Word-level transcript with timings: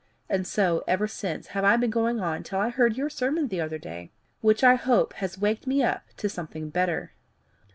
And 0.27 0.47
so, 0.47 0.83
ever 0.87 1.07
since, 1.07 1.49
have 1.49 1.63
I 1.63 1.75
been 1.77 1.91
going 1.91 2.19
on 2.19 2.41
till 2.41 2.57
I 2.59 2.69
heard 2.69 2.97
your 2.97 3.07
sermon 3.07 3.49
the 3.49 3.61
other 3.61 3.77
day, 3.77 4.09
which 4.39 4.63
I 4.63 4.73
hope 4.73 5.13
has 5.13 5.37
waked 5.37 5.67
me 5.67 5.83
up 5.83 6.01
to 6.17 6.27
something 6.27 6.71
better. 6.71 7.11